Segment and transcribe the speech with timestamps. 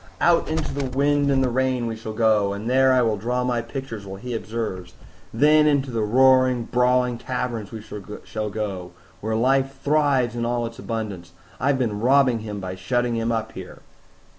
[0.19, 3.43] "Out into the wind and the rain we shall go, and there I will draw
[3.43, 4.95] my pictures while he observes;
[5.31, 10.79] then into the roaring, brawling taverns we shall go, where life thrives in all its
[10.79, 11.33] abundance.
[11.59, 13.83] I've been robbing him by shutting him up here."